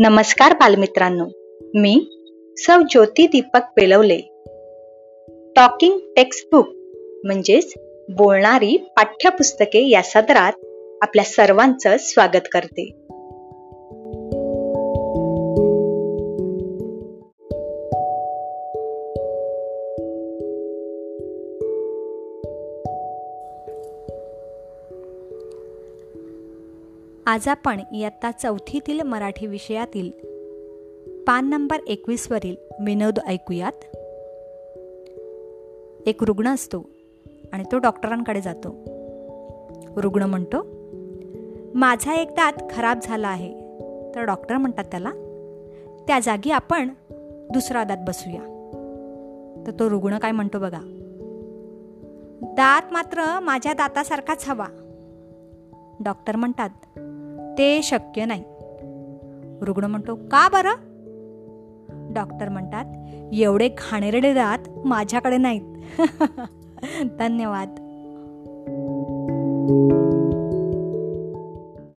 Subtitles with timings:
[0.00, 1.24] नमस्कार बालमित्रांनो.
[1.74, 2.04] मी
[2.58, 4.16] सौ ज्योती दीपक पेलवले
[5.56, 6.68] टॉकिंग टेक्स्टबुक
[7.24, 7.74] म्हणजेच
[8.08, 10.52] बोलणारी पाठ्यपुस्तके या सदरात
[11.02, 12.90] आपल्या सर्वांचं स्वागत करते.
[27.30, 30.10] आज आपण इयत्ता चौथीतील मराठी विषयातील
[31.26, 33.72] पान नंबर एकवीसवरील विनोद ऐकूयात.
[36.08, 36.90] एक रुग्ण असतो
[37.52, 38.68] आणि तो डॉक्टरांकडे जातो.
[39.96, 40.56] रुग्ण म्हणतो
[41.74, 43.54] माझा एक दात खराब झाला आहे.
[44.14, 45.10] तर डॉक्टर म्हणतात त्याला
[46.06, 46.88] त्या जागी आपण
[47.52, 48.42] दुसरा दात बसूया.
[49.66, 50.80] तर तो रुग्ण काय म्हणतो बघा
[52.42, 54.66] दात मात्र माझ्या दातासारखाच हवा.
[56.04, 56.70] डॉक्टर म्हणतात
[57.58, 58.44] ते शक्य नाही.
[59.62, 60.74] रुग्ण म्हणतो का बरं?
[62.12, 62.84] डॉक्टर म्हणतात
[63.32, 65.62] एवढे घाणेरडे दात माझ्याकडे नाहीत.
[67.18, 67.68] धन्यवाद.